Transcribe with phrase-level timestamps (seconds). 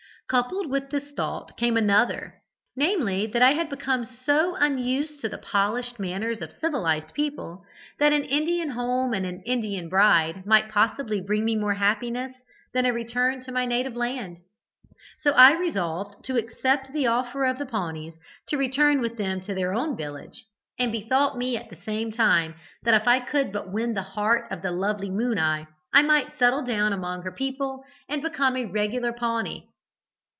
[0.27, 2.35] Coupled with this thought came another,
[2.73, 7.65] namely, that I had become so unused to the polished manners of civilized people,
[7.99, 12.31] that an Indian home and an Indian bride might possibly bring me more happiness
[12.73, 14.37] than a return to my native land.
[15.19, 19.53] So I resolved to accept the offer of the Pawnees to return with them to
[19.53, 20.45] their own village,
[20.79, 24.49] and bethought me at the same time that if I could but win the heart
[24.49, 28.63] of the lovely Moon eye, I might settle down among her people and become a
[28.63, 29.67] regular Pawnee.